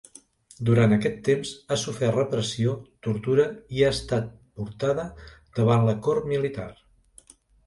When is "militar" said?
6.35-6.69